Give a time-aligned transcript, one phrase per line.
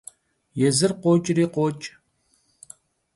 [0.59, 1.85] Yêzır khoç'ri khoç'.